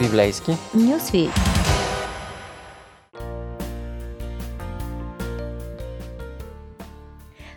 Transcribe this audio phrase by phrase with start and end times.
[0.00, 1.30] Библейски Нюсвит.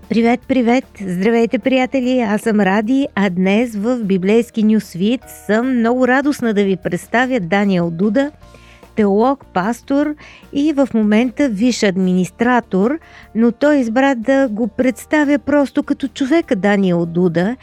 [0.09, 0.85] Привет, привет!
[1.07, 2.21] Здравейте, приятели!
[2.21, 7.91] Аз съм Ради, а днес в Библейски Нюсвит съм много радостна да ви представя Даниел
[7.91, 8.31] Дуда,
[8.95, 10.15] теолог, пастор
[10.53, 12.99] и в момента виш администратор,
[13.35, 17.55] но той избра да го представя просто като човека Даниел Дуда.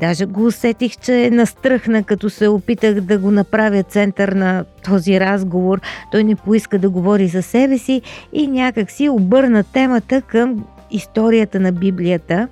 [0.00, 5.80] Даже го усетих, че настръхна, като се опитах да го направя център на този разговор.
[6.12, 11.60] Той не поиска да говори за себе си и някак си обърна темата към историята
[11.60, 12.48] на Библията.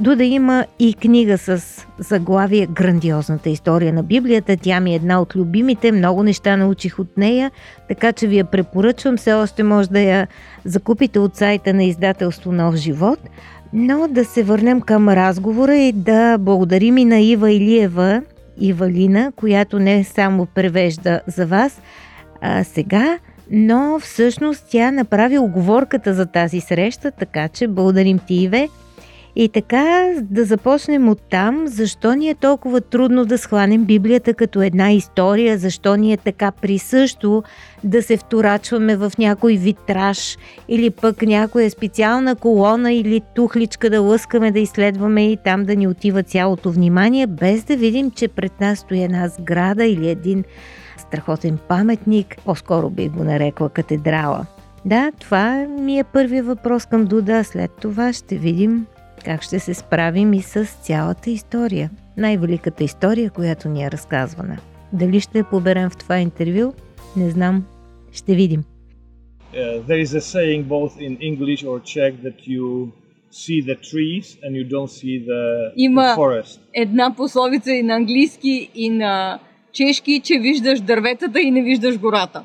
[0.00, 1.62] Дуда има и книга с
[1.98, 4.56] заглавие Грандиозната история на Библията.
[4.56, 7.50] Тя ми е една от любимите, много неща научих от нея,
[7.88, 9.16] така че ви я препоръчвам.
[9.16, 10.26] Все още може да я
[10.64, 13.18] закупите от сайта на издателство Нов живот.
[13.72, 18.22] Но да се върнем към разговора и да благодарим и на Ива Илиева,
[18.60, 21.80] Ивалина, която не само превежда за вас
[22.40, 23.18] а сега,
[23.50, 28.68] но всъщност тя направи оговорката за тази среща, така че благодарим ти, Иве.
[29.36, 34.62] И така да започнем от там, защо ни е толкова трудно да схванем Библията като
[34.62, 37.42] една история, защо ни е така присъщо
[37.84, 44.50] да се вторачваме в някой витраж или пък някоя специална колона или тухличка да лъскаме
[44.50, 48.78] да изследваме и там да ни отива цялото внимание, без да видим, че пред нас
[48.78, 50.44] стои една сграда или един
[50.98, 54.46] страхотен паметник, по-скоро би го нарекла катедрала.
[54.84, 57.44] Да, това ми е първият въпрос към Дуда.
[57.44, 58.86] След това ще видим
[59.28, 61.90] как ще се справим и с цялата история.
[62.16, 64.58] Най-великата история, която ни е разказвана.
[64.92, 66.72] Дали ще поберем в това интервю,
[67.16, 67.64] не знам.
[68.12, 68.64] Ще видим.
[69.54, 72.66] Uh, there is a saying both in English or Czech that you
[73.42, 76.60] see the trees and you don't see the, Има the forest.
[76.74, 79.38] една пословица и на английски, и на
[79.72, 82.44] чешки, че виждаш дърветата и не виждаш гората.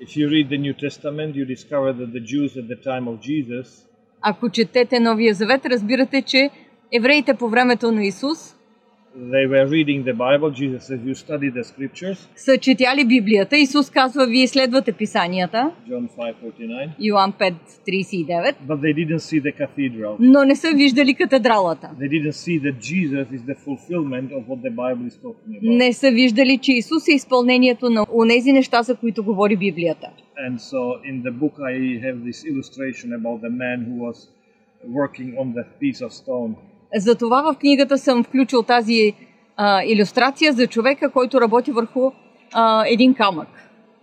[0.00, 3.16] If you read the New Testament, you discover that the Jews at the time of
[3.20, 3.84] Jesus
[4.26, 6.50] Ако четете Новия завет, разбирате, че
[6.92, 8.56] евреите по времето на Исус
[9.15, 10.49] they were reading the Bible.
[10.51, 13.57] Jesus says, "You study the scriptures." са четяли Библията.
[13.57, 16.89] Исус казва, вие следвате писанията, John 5:49.
[16.99, 20.15] Йоан 5.39, But they didn't see the cathedral.
[20.19, 21.89] но не са виждали катедралата.
[21.99, 25.77] They didn't see that Jesus is the fulfillment of what the Bible is talking about.
[25.77, 30.07] Не са виждали, че Исус е изпълнението на онези неща, за които говори Библията.
[30.49, 31.75] And so in the book, I
[32.05, 34.17] have this illustration about the man who was
[35.01, 36.51] working on that piece of stone.
[36.96, 39.12] Затова в книгата съм включил тази
[39.56, 42.10] а, иллюстрация за човека, който работи върху
[42.52, 43.48] а, един камък.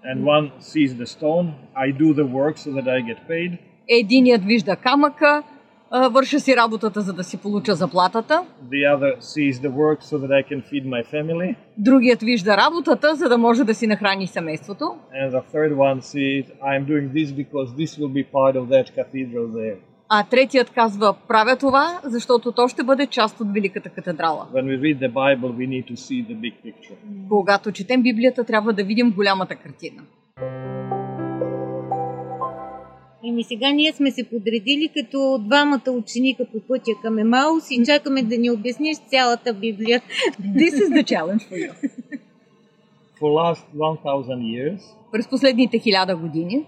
[0.06, 1.48] And one sees the stone.
[1.76, 3.58] I do the work so that I get paid.
[3.88, 5.44] Единият вижда камъка,
[5.92, 8.44] а, върша си работата, за да си получа заплатата.
[8.72, 11.56] The other sees the work so that I can feed my family.
[11.78, 14.84] Другият вижда работата, за да може да си нахрани семейството.
[15.16, 18.86] And the third one sees I'm doing this because this will be part of that
[18.96, 19.78] cathedral there.
[20.14, 24.48] А третият казва, правя това, защото то ще бъде част от Великата катедрала.
[24.54, 26.26] Bible.
[27.30, 30.04] Когато четем Библията, трябва да видим голямата картина.
[33.24, 38.24] Еми сега ние сме се подредили като двамата ученика по пътя към Емаус и чакаме
[38.24, 40.02] да ни обясниш цялата Библия.
[40.42, 41.72] This is the challenge for you.
[43.22, 46.66] For last 1000 years, През последните хиляда години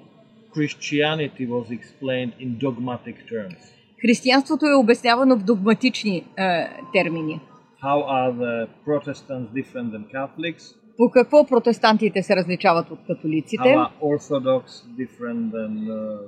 [0.56, 3.62] Christianity was explained in dogmatic terms.
[4.02, 7.40] християнството е обяснявано в догматични е, термини.
[7.84, 10.76] How are the Protestants different than Catholics?
[10.98, 13.64] По какво протестантите се различават от католиците?
[13.64, 14.64] How are Orthodox
[15.00, 16.20] different than uh,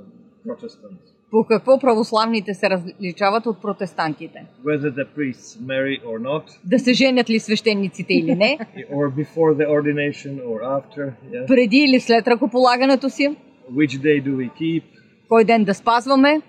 [0.48, 1.16] Protestants?
[1.32, 4.46] По какво православните се различават от протестантите?
[4.66, 8.58] Whether the priests marry or not, Да се женят ли свещениците или не?
[8.92, 11.48] or before the ordination or after, yeah.
[11.48, 13.36] Преди или след ръкополагането си?
[13.72, 14.84] Which day do we keep,
[15.30, 16.42] Кой ден да спазваме?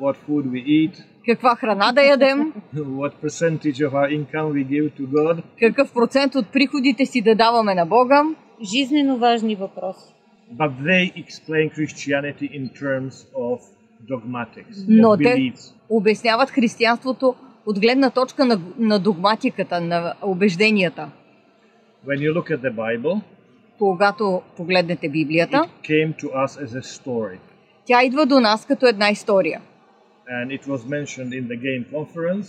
[0.00, 2.52] what food we eat, Каква храна да ядем?
[2.74, 5.42] what percentage of our income we give to God.
[5.60, 8.22] Какъв процент от приходите си да даваме на Бога?
[8.62, 10.14] Жизнено важни въпроси.
[10.54, 13.58] But they explain Christianity in terms of
[14.10, 15.74] dogmatics, Но of те beliefs.
[15.88, 17.34] обясняват християнството
[17.66, 21.10] от гледна точка на, на догматиката, на убежденията.
[22.06, 23.20] When you look at the Bible,
[23.78, 27.38] Когато погледнете Библията, it came to us as a story.
[27.86, 29.60] тя идва до нас като една история.
[30.42, 32.46] And it was mentioned in the Game Conference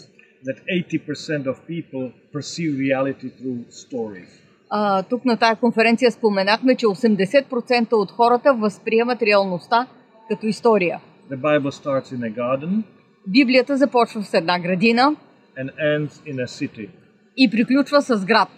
[0.48, 0.58] that
[0.92, 4.28] 80% of people perceive reality through stories.
[4.70, 9.88] А, тук на тая конференция споменахме, че 80% от хората възприемат реалността
[10.30, 11.00] като история.
[11.32, 12.84] The Bible starts in a garden
[13.28, 15.16] Библията започва с една градина
[15.60, 16.90] and ends in a city
[17.38, 18.50] и приключва с град.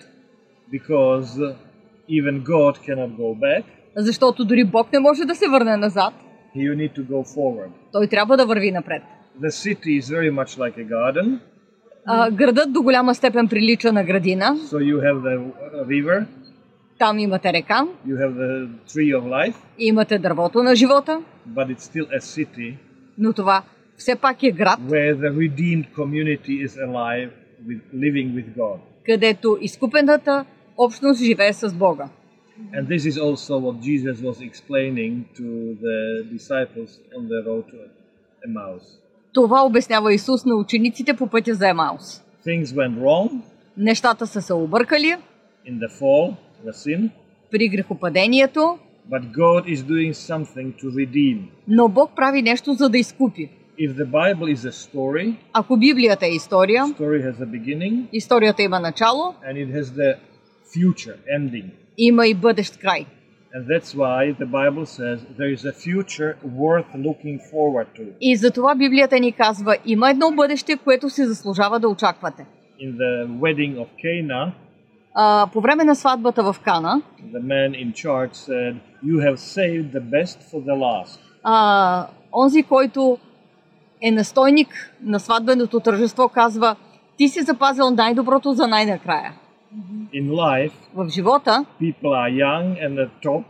[0.74, 1.56] because
[2.10, 3.64] even God cannot go back.
[3.96, 6.14] защото дори Бог не може да се върне назад.
[6.56, 7.70] You need to go forward.
[7.92, 9.02] Той трябва да върви напред.
[9.42, 11.40] The city is very much like a garden.
[12.06, 14.46] А, градът до голяма степен прилича на градина.
[14.46, 16.26] So you have the uh, river,
[17.00, 21.22] Там имате река, you have the tree of life, имате дървото на живота,
[21.56, 22.76] but it's still a city
[23.18, 23.64] но това
[23.98, 27.30] все пак е град, where the redeemed community is alive,
[27.68, 28.78] with, living with God.
[29.06, 30.46] където изкупената
[30.80, 32.10] общност живее с Бога.
[32.74, 35.48] And this is also what Jesus was explaining to
[35.86, 36.00] the
[36.38, 37.78] disciples on the road to
[38.48, 38.84] Emmaus.
[39.34, 42.24] Това обяснява Исус на учениците по пътя за Емаус.
[42.48, 43.30] Things went wrong
[43.78, 45.16] Нещата са се объркали
[45.68, 46.36] in the fall,
[46.66, 47.10] the sin,
[47.52, 48.78] при грехопадението,
[49.12, 51.40] but God is doing something to redeem.
[51.68, 53.50] но Бог прави нещо за да изкупи.
[53.80, 58.64] If the Bible is a story, Ако Библията е история, story has a beginning историята
[58.64, 60.16] има начало, and it has the
[60.76, 61.66] future ending.
[61.98, 63.06] има и бъдещ край.
[63.56, 68.04] And that's why the Bible says there is a future worth looking forward to.
[68.22, 72.46] И затова Библията ни казва, има едно бъдеще, което се заслужава да очаквате.
[72.82, 74.52] In the wedding of Cana,
[75.16, 77.02] А, по време на сватбата в Кана,
[77.34, 78.76] the man in charge said,
[79.06, 81.20] You have saved the best for the last.
[81.44, 83.18] а, онзи, който
[84.02, 86.76] е настойник на сватбеното тържество, казва,
[87.18, 89.34] ти си запазил най-доброто за най-накрая.
[90.14, 93.44] In life, В живота people are young and at top,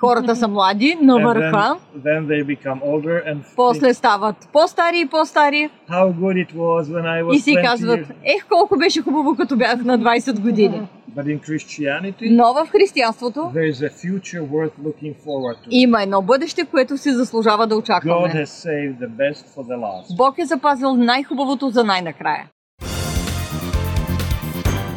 [0.00, 5.06] хората са млади, на върха, then, then they become older and после стават по-стари и
[5.06, 9.02] по-стари how good it was when I was и си 20 казват, ех колко беше
[9.02, 10.88] хубаво, като бях на 20 години.
[11.16, 15.68] But in Christianity, Но в християнството there is a future worth looking forward to.
[15.70, 18.28] има едно бъдеще, което си заслужава да God очакваме.
[18.28, 20.16] has saved the best for the last.
[20.16, 22.44] Бог е запазил най-хубавото за най-накрая.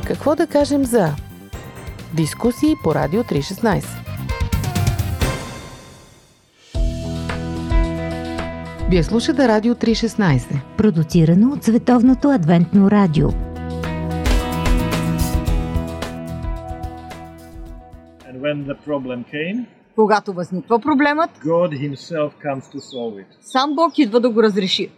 [0.10, 1.16] Какво да кажем за
[2.14, 3.86] дискусии по Радио 316?
[8.90, 10.62] Вие слушате Радио 316.
[10.78, 13.28] Продуцирано от Световното адвентно радио.
[18.28, 19.66] And when the problem came,
[19.96, 23.28] Когато възниква проблемът, God Himself comes to solve it.
[23.42, 24.90] сам Бог идва да го разреши.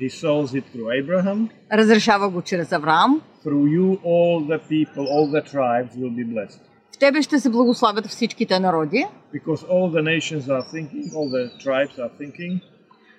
[0.00, 1.48] He solves it through Abraham.
[1.72, 3.20] Разрешава го чрез Авраам.
[3.44, 6.60] Through you, all the people, all the tribes will be blessed.
[6.94, 11.64] В тебе ще се благославят всичките народи, Because all the nations are thinking, all the
[11.66, 12.60] tribes are thinking,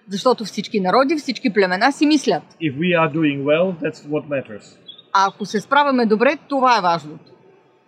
[0.09, 2.44] защото всички народи, всички племена си мислят.
[2.62, 4.77] if we are doing well, that's what matters.
[5.13, 7.31] А ако се справяме добре, това е важното.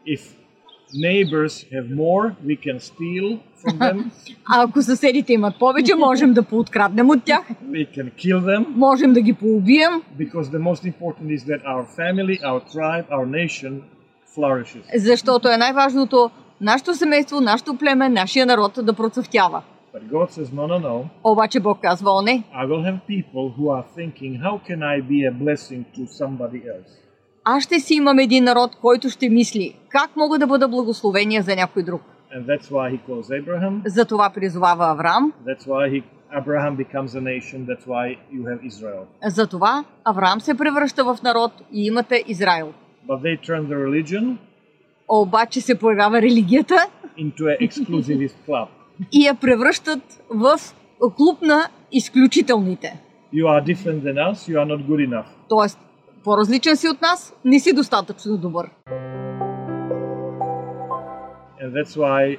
[0.07, 0.21] If
[0.93, 4.11] neighbors have more, we can steal from them,
[4.45, 9.13] А ако съседите имат повече, можем да пооткраднем от тях, we can kill them, можем
[9.13, 13.81] да ги поубием, because the most important is that our family, our tribe, our nation
[14.35, 14.83] flourishes.
[14.95, 16.29] защото е най-важното
[16.61, 19.61] нашето семейство, нашето племе, нашия народ да процъфтява.
[19.93, 21.05] But God says, no, no, no.
[21.23, 25.01] Обаче Бог казва, о не, I will have people who are thinking, how can I
[25.01, 27.02] be a blessing to somebody else?
[27.44, 31.56] Аз ще си имам един народ, който ще мисли, как мога да бъда благословение за
[31.56, 32.02] някой друг.
[32.36, 33.80] And that's why he calls Abraham.
[33.86, 36.02] Затова призовава Авраам, That's why he,
[36.40, 37.66] Abraham becomes a nation.
[37.66, 39.04] That's why you have Israel.
[39.26, 42.72] затова Авраам се превръща в народ и имате Израил.
[43.08, 44.36] But they turn the religion
[45.08, 46.74] Обаче се появява религията
[47.18, 48.66] into an exclusivist club.
[49.12, 50.58] и я превръщат в
[51.16, 53.00] клуб на изключителните.
[53.34, 54.48] You are different than us.
[54.48, 55.26] You are not good enough.
[55.48, 55.78] Тоест,
[56.24, 58.70] по-различен си от нас, не си достатъчно добър.
[61.62, 62.38] And that's why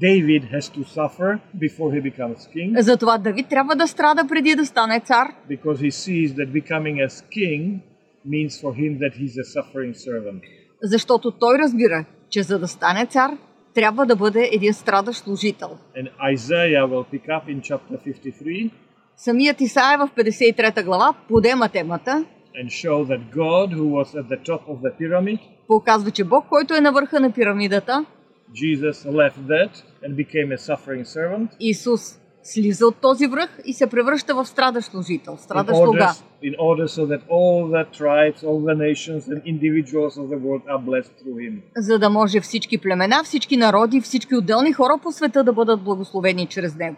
[0.00, 2.80] David has to suffer before he becomes king.
[2.80, 7.24] Затова Давид трябва да страда преди да стане цар, Because he sees that becoming as
[7.38, 7.80] king
[8.28, 10.40] means for him that he's a suffering servant.
[10.82, 13.30] защото той разбира, че за да стане цар,
[13.74, 15.78] трябва да бъде един страдащ служител.
[15.96, 18.70] And Isaiah will pick up in chapter 53
[19.16, 22.24] Самият Исаия в 53 глава подема темата,
[22.55, 26.45] and show that God, who was at the top of the pyramid, показва, че Бог,
[26.49, 28.05] който е на върха на пирамидата,
[28.53, 29.71] Jesus left that
[30.03, 31.47] and became a suffering servant.
[31.59, 36.13] Исус слиза от този връх и се превръща в страдащ служител, In страдащ слуга.
[36.43, 40.39] order, in order so that all the tribes, all the nations, and individuals of the
[40.45, 41.61] world are blessed through him.
[41.77, 46.47] за да може всички племена, всички народи, всички отделни хора по света да бъдат благословени
[46.47, 46.97] чрез него.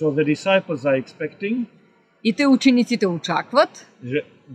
[0.00, 1.56] So the disciples are expecting
[2.23, 3.87] И те учениците очакват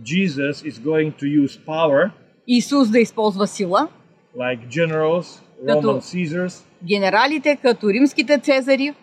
[0.01, 2.11] Jesus is going to use power,
[2.47, 3.87] Исус да използва сила,
[4.37, 8.93] like generals, Roman Caesars, генералите като римските цезари,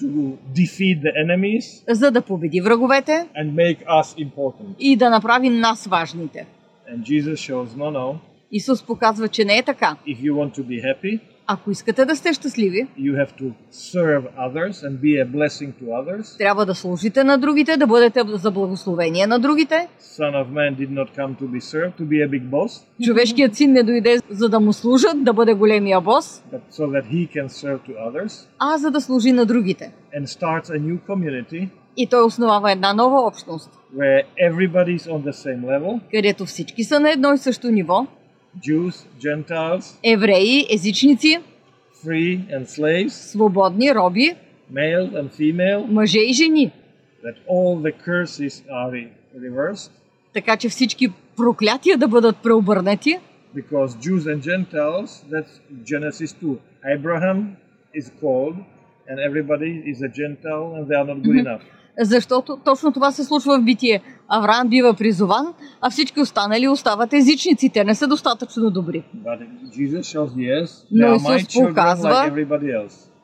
[0.00, 4.74] to defeat the enemies за да победи враговете and make us important.
[4.78, 6.46] и да направи нас важните.
[6.92, 8.16] And Jesus shows, no, no,
[8.52, 9.96] Исус показва, че не е така.
[10.06, 11.20] If you want to be happy,
[11.52, 15.84] Ако искате да сте щастливи, you have to serve others and be a blessing to
[15.84, 16.38] others.
[16.38, 19.88] трябва да служите на другите, да бъдете за благословение на другите.
[20.00, 23.54] Son of Man did not come to be served, to be a big boss, Човешкият
[23.56, 27.28] син не дойде за да му служат, да бъде големия бос, but so that he
[27.36, 29.92] can serve to others а за да служи на другите.
[30.18, 35.22] and starts a new community И той основава една нова общност, where everybody is on
[35.22, 38.06] the same level където всички са на едно и също ниво.
[38.61, 41.39] Jews, Gentiles, Евреи, езичници,
[42.05, 44.35] free and slaves, свободни, роби,
[44.73, 46.71] male and female, мъже и жени.
[47.23, 49.09] that all the curses are re-
[49.39, 49.91] reversed
[50.33, 53.19] Така че всички проклятия да бъдат преобърнати,
[53.55, 56.57] because Jews and Gentiles, that's Genesis 2.
[56.97, 57.55] Abraham
[57.95, 58.55] is called
[59.09, 61.63] and everybody is a Gentile and they are not good enough.
[62.00, 64.02] Защото точно това се случва в битие.
[64.28, 65.46] Авраам бива призован,
[65.80, 67.68] а всички останали остават езичници.
[67.68, 69.04] Те не са достатъчно добри.
[70.90, 72.30] Но Исус показва-.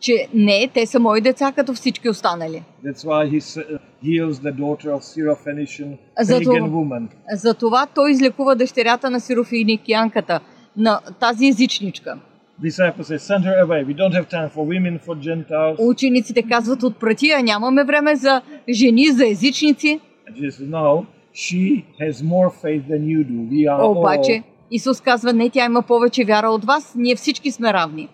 [0.01, 2.63] Че не, те са мои деца, като всички останали.
[2.85, 7.07] That's why he s- heals the daughter of Syrophoenician За това- pagan woman.
[7.33, 10.41] Затова той излекува дъщерята на сирофиникянката,
[10.77, 12.19] на тази езичничка.
[12.62, 13.85] Disciples say, send her away.
[13.85, 15.79] We don't have time for women, for Gentiles.
[15.79, 20.00] Учениците казват отпрати, а нямаме време за жени, за езичници.
[20.29, 23.38] And Jesus says, no, she has more faith than you do.
[23.55, 27.50] We are Обаче all Исус казва, не, тя има повече вяра от вас, ние всички
[27.50, 28.09] сме равни.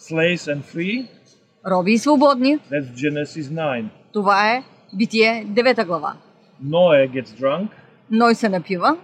[0.00, 1.06] slaves and free.
[1.70, 3.84] Роби и свободни, That's Genesis 9.
[4.12, 4.62] това е
[4.96, 6.14] Битие 9 глава.
[6.64, 7.68] Noah gets drunk.
[8.10, 8.96] Ной се напива,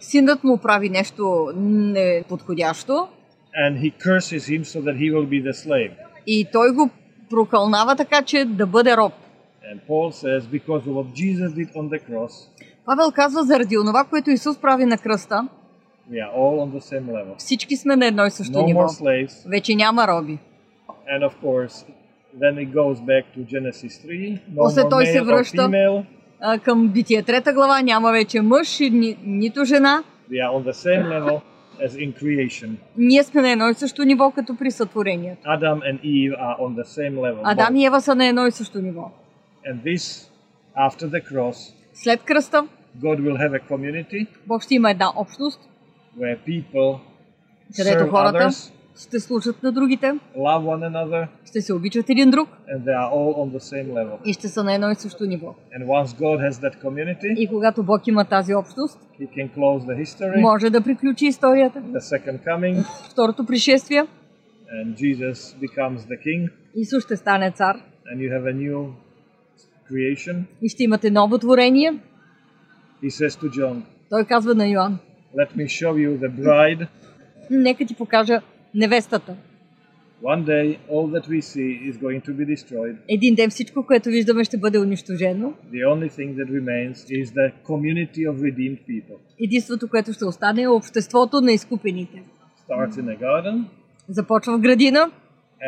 [0.00, 3.08] синът му прави нещо неподходящо
[3.66, 5.90] And he curses him so that he will be the slave.
[6.26, 6.90] и той го
[7.30, 9.12] прокълнава така, че да бъде роб.
[9.74, 12.32] And Paul says, because of what Jesus did on the cross,
[12.84, 15.48] Павел казва, заради онова, което Исус прави на кръста,
[16.12, 17.34] we are all on the same level.
[17.38, 18.80] всички сме на едно и също No ниво.
[18.80, 19.50] more slaves.
[19.50, 20.38] Вече няма роби.
[21.14, 21.84] And of course,
[22.40, 24.40] then it goes back to Genesis 3.
[24.52, 25.56] No После more той се male or връща.
[25.56, 26.04] female.
[26.40, 30.04] А, към Битие трета глава няма вече мъж, ни, нито жена.
[30.30, 31.40] We are on the same level
[31.86, 32.70] as in creation.
[32.96, 35.42] Ние сме на едно и също ниво, като при сътворението.
[35.42, 37.40] Adam and Eve are on the same level.
[37.44, 39.10] Адам и Ева са на едно и също ниво.
[39.70, 40.30] And this,
[40.88, 42.66] after the cross, След кръста,
[42.98, 45.60] God will have a community Бог ще има една общност,
[46.18, 46.98] where people
[47.76, 52.48] където хората others, ще служат на другите, love one another, ще се обичат един друг
[52.48, 54.18] and they are all on the same level.
[54.24, 55.54] и ще са на едно и също ниво.
[55.78, 59.80] And once God has that community, И когато Бог има тази общност, He can close
[59.86, 61.78] the history, може да приключи историята.
[61.78, 64.06] the second coming, Второто пришествие,
[64.74, 67.76] and Jesus becomes the king, Исус ще стане цар
[68.14, 68.86] and you have a new
[69.90, 70.42] creation.
[70.62, 71.92] и ще имате ново творение.
[73.02, 74.98] He says to John, Той казва на Йоан,
[75.36, 76.86] Let me show you the bride.
[77.50, 78.40] нека ти покажа
[78.76, 79.36] невестата.
[80.22, 82.96] One day, all that we see is going to be destroyed.
[83.08, 85.54] Един ден всичко, което виждаме, ще бъде унищожено.
[85.72, 89.16] The only thing that remains is the community of redeemed people.
[89.44, 92.22] Единството, което ще остане е обществото на изкупените.
[92.68, 93.64] Starts in a garden,
[94.08, 95.10] Започва в градина,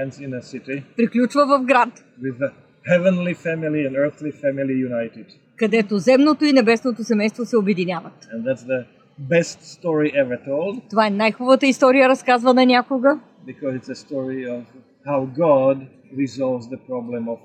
[0.04, 2.50] ends in a city, приключва в град, with the
[2.90, 5.26] heavenly family and earthly family united.
[5.56, 8.28] където земното и небесното семейство се обединяват.
[8.34, 8.84] And that's the
[9.20, 14.62] best story ever told Това е най-хубавата история, разказвана някога, because it's a story of
[15.06, 15.76] how God
[16.16, 17.38] resolves the problem of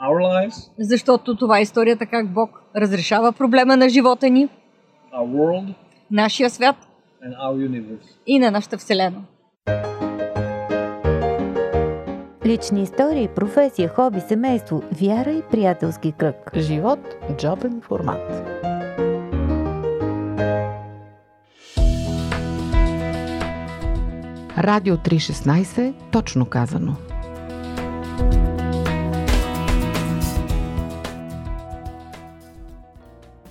[0.00, 4.48] our lives, защото това е историята как Бог разрешава проблема на живота ни,
[5.14, 5.74] our world,
[6.10, 6.76] нашия свят
[7.24, 8.16] and our universe.
[8.26, 9.24] и на нашата Вселена.
[12.46, 16.50] Лични истории, професия, хоби, семейство, вяра и приятелски кръг.
[16.56, 18.44] Живот– джобен формат.
[24.58, 26.96] Радио 316, точно казано.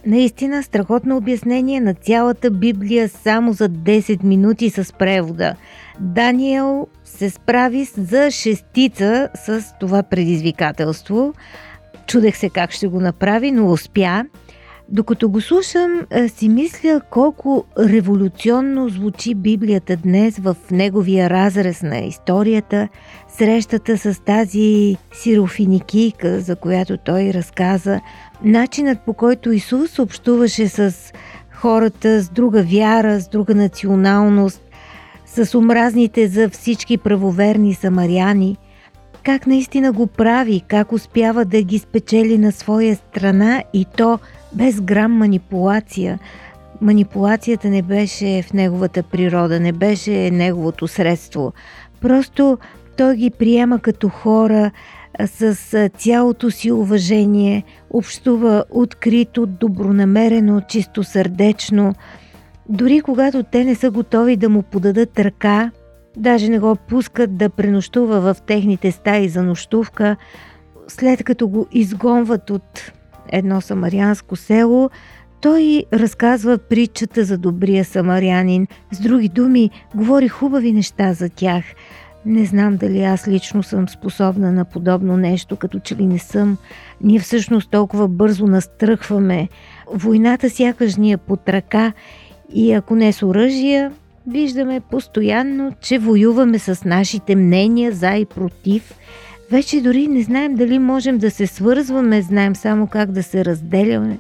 [0.05, 5.55] Наистина страхотно обяснение на цялата Библия само за 10 минути с превода.
[6.00, 11.33] Даниел се справи за шестица с това предизвикателство.
[12.07, 14.25] Чудех се как ще го направи, но успя.
[14.90, 22.88] Докато го слушам, си мисля колко революционно звучи Библията днес в неговия разрез на историята,
[23.38, 28.02] срещата с тази сирофиникийка, за която той разказа,
[28.44, 31.13] начинът по който Исус общуваше с
[31.52, 34.62] хората с друга вяра, с друга националност,
[35.25, 38.58] с омразните за всички правоверни самаряни,
[39.24, 44.20] как наистина го прави, как успява да ги спечели на своя страна и то
[44.55, 46.19] без грам манипулация.
[46.81, 51.53] манипулацията не беше в неговата природа, не беше неговото средство.
[52.01, 52.57] Просто
[52.98, 54.72] той ги приема като хора
[55.25, 55.55] с
[55.98, 61.93] цялото си уважение, общува открито, добронамерено, чистосърдечно.
[62.69, 65.72] Дори когато те не са готови да му подадат ръка,
[66.17, 70.15] даже не го пускат да пренощува в техните стаи за нощувка,
[70.88, 72.91] след като го изгонват от
[73.34, 74.90] едно самарианско село,
[75.42, 78.68] той разказва притчата за добрия самарянин.
[78.92, 81.63] С други думи, говори хубави неща за тях.
[82.25, 86.58] Не знам дали аз лично съм способна на подобно нещо, като че ли не съм.
[87.02, 89.50] Ние всъщност толкова бързо настръхваме.
[89.94, 91.94] Войната сякаш ни е под ръка
[92.54, 93.92] и ако не с оръжия,
[94.28, 98.94] виждаме постоянно, че воюваме с нашите мнения за и против.
[99.53, 104.19] Вече дори не знаем дали можем да се свързваме, знаем само как да се разделяме.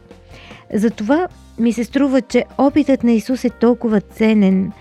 [0.73, 1.27] Затова
[1.59, 4.71] ми се струва, че опитът на Исус е толкова ценен.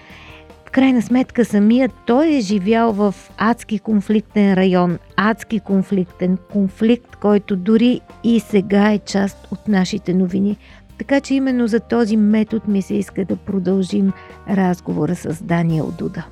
[0.67, 7.57] В крайна сметка самият той е живял в адски конфликтен район, адски конфликтен конфликт, който
[7.57, 10.57] дори и сега е част от нашите новини.
[10.99, 14.13] Така че именно за този метод ми се иска да продължим
[14.49, 16.25] разговора с Даниел Дуда.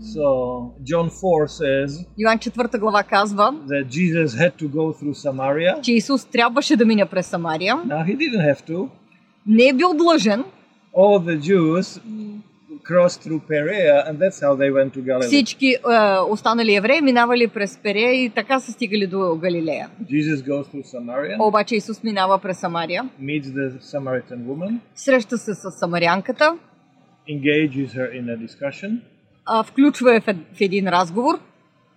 [0.00, 5.80] So John 4 says Йоан 4 глава казва, that Jesus had to go through Samaria.
[5.82, 7.76] че Исус трябваше да мине през Самария.
[7.76, 8.88] Now he didn't have to.
[9.46, 10.44] Не е бил длъжен.
[10.94, 12.00] All the Jews
[12.88, 15.26] crossed through Perea, and that's how they went to Galilee.
[15.26, 15.78] Всички е,
[16.28, 19.88] останали евреи минавали през Перея и така са стигали до Галилея.
[20.10, 25.54] Jesus goes through Samaria, Обаче Исус минава през Самария, meets the Samaritan woman, среща се
[25.54, 26.58] с самарянката,
[27.28, 29.00] engages her in a discussion.
[29.45, 31.39] а, включва в един разговор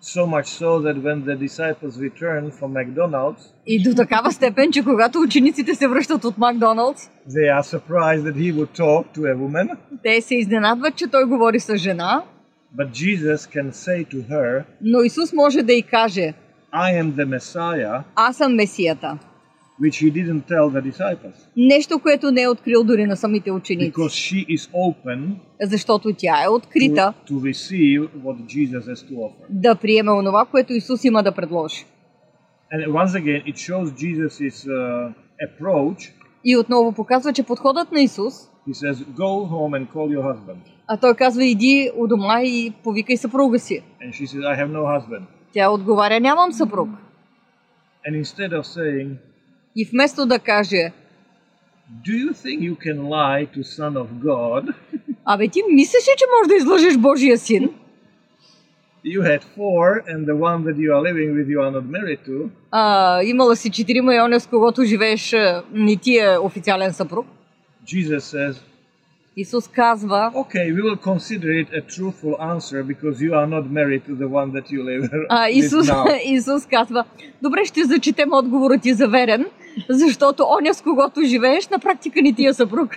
[0.03, 4.85] So much so that when the disciples return from McDonald's, и до такава степен, че
[4.85, 9.37] когато учениците се връщат от Макдоналдс, they are surprised that he would talk to a
[9.37, 9.69] woman.
[10.03, 12.23] те се изненадват, че той говори с жена,
[12.79, 16.35] But Jesus can say to her, но Исус може да й каже,
[16.75, 19.19] I am the Messiah, аз съм Месията.
[19.81, 21.35] Which he didn't tell the disciples.
[21.57, 23.93] Нещо, което не е открил дори на самите ученици.
[23.93, 29.15] Because she is open Защото тя е открита to, to receive what Jesus has to
[29.15, 29.45] offer.
[29.51, 31.85] да приеме онова, което Исус има да предложи.
[32.73, 35.13] And once again, it shows Jesus' uh,
[35.49, 36.11] approach.
[36.45, 38.35] И отново показва, че подходът на Исус,
[38.69, 40.57] He says, Go home and call your husband.
[40.87, 43.83] а той казва, иди у дома и повикай съпруга си.
[44.03, 45.23] And she says, I have no husband.
[45.53, 46.89] Тя отговаря, нямам съпруг.
[48.09, 49.17] And instead of saying,
[49.77, 50.93] И вместо да каже,
[52.07, 54.75] Do you think you can lie to Son of God?
[55.25, 57.71] абе ти мислиш ли, че можеш да излъжеш Божия син?
[59.05, 62.21] You had four, and the one that you are living with, you are not married
[62.27, 62.49] to.
[62.71, 65.35] А, имала си четирима и оня, с когото живееш,
[65.73, 67.27] не ти е официален съпруг.
[67.87, 68.57] Jesus says,
[69.37, 74.03] Исус казва, Okay, we will consider it a truthful answer because you are not married
[74.09, 75.89] to the one that you live а, Исус.
[76.25, 77.05] Исус казва,
[77.43, 79.47] добре, ще зачетем отговорът ти за верен,
[79.89, 82.91] защото оня, с когото живееш, на практика не ти е съпруг.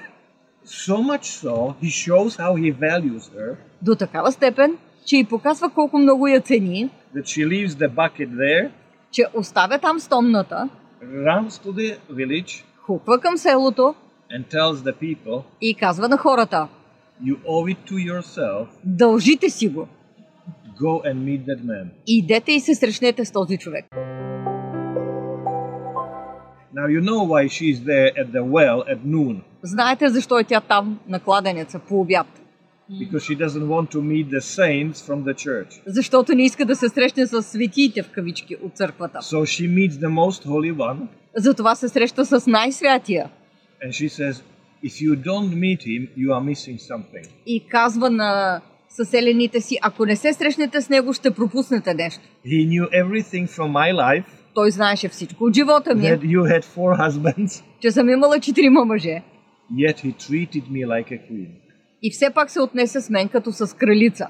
[0.66, 5.70] So much so, he shows how he values her, До такава степен, че и показва
[5.70, 8.70] колко много я цени, that she leaves the bucket there,
[9.12, 10.70] че оставя там стомната,
[11.04, 13.96] runs to the village, хуква към селото
[14.32, 16.68] and tells the people, и казва на хората,
[17.24, 19.88] You owe it to yourself, дължите си го.
[20.82, 21.88] go and meet that man.
[22.08, 23.86] Идете и се срещнете с този човек.
[26.77, 29.43] Now you know why she's there at the well at noon.
[29.63, 32.27] Знаете защо е тя там на кладенеца по обяд?
[32.91, 35.83] Because she doesn't want to meet the saints from the church.
[35.87, 39.19] Защото не иска да се срещне с светиите в кавички от църквата.
[39.19, 40.99] So she meets the most holy one,
[41.37, 43.31] Затова се среща с най-святия
[43.83, 44.43] and she says,
[44.83, 47.29] If you don't meet him, you are missing something.
[47.47, 52.21] и казва на съселените си, ако не се срещнете с него, ще пропуснете нещо.
[52.47, 54.25] He knew everything from my life,
[54.58, 58.86] Той знаеше всичко от живота ми, that you had four husbands, че съм имала четирима
[58.86, 59.24] мъже.
[59.84, 61.50] yet he treated me like a queen.
[62.02, 64.28] И все пак се отнесе с мен като с кралица.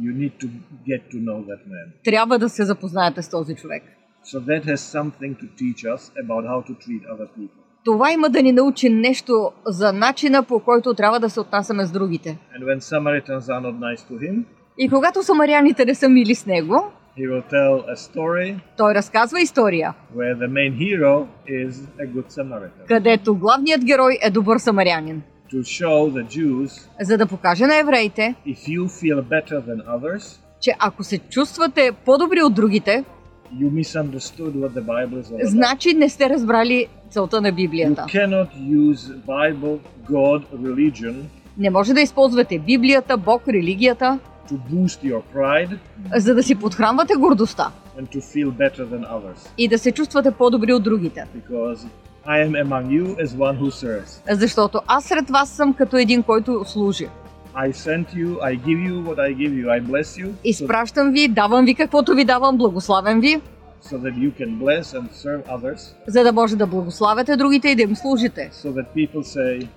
[0.00, 0.46] You need to
[0.88, 1.86] get to know that man.
[2.04, 3.82] Трябва да се запознаете с този човек.
[4.32, 7.60] So that has something to teach us about how to treat other people.
[7.84, 11.90] Това има да ни научи нещо за начина по който трябва да се отнасяме с
[11.92, 12.38] другите.
[12.58, 14.44] And when Samaritans are not nice to him,
[14.78, 19.40] И когато самаряните не са мили с него, he will tell a story той разказва
[19.40, 22.86] история, where the main hero is a good Samaritan.
[22.88, 25.22] където главният герой е добър самарянин.
[25.52, 30.38] To show the Jews За да покаже на евреите, if you feel better than others,
[30.60, 33.04] че ако се чувствате по-добри от другите,
[33.54, 35.44] you misunderstood what the Bible is all about.
[35.46, 38.02] Значи не сте разбрали целта на You Библията.
[38.08, 39.78] cannot use Bible,
[40.10, 41.14] God, religion
[41.58, 44.18] Не може да използвате Библията, Бог, религията,
[44.50, 45.78] to boost your pride
[46.16, 49.48] за да си подхранвате гордостта and to feel better than others.
[49.58, 51.24] и да се чувствате по-добри от другите.
[51.36, 51.78] Because
[52.26, 54.34] I am among you as one who serves.
[54.34, 57.08] Защото аз сред вас съм като един, който служи.
[57.56, 61.12] I sent you, I give you what I give you, I bless you, so, Изпращам
[61.12, 63.40] ви, давам ви каквото ви давам, благославям ви,
[63.90, 67.76] so that you can bless and serve others, за да може да благославяте другите и
[67.76, 68.50] да им служите.
[68.52, 69.68] so that people say,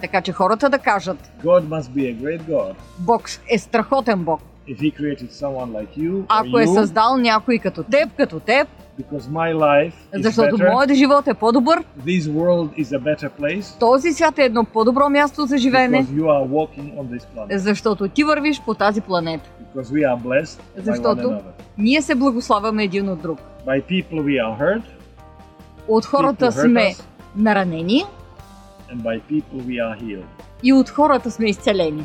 [0.00, 4.40] Така че хората да кажат, God must be a great God Бог е страхотен Бог.
[4.68, 8.68] if He created someone like you Ако е you, създал някой като теб, като теб,
[9.00, 13.30] because my life is защото better, моят живот е по-добър, this world is a better
[13.40, 17.24] place, този свят е едно по-добро място за живеене, because you are walking on this
[17.36, 19.50] planet, защото ти вървиш по тази планета.
[19.74, 21.40] because we are blessed by one Защото another.
[21.78, 23.38] ние се благославяме един от друг.
[23.66, 24.82] By people we are hurt,
[25.88, 27.02] От хората people сме us,
[27.36, 28.04] наранени
[28.90, 30.26] and by people we are healed.
[30.62, 32.04] и от хората сме изцелени.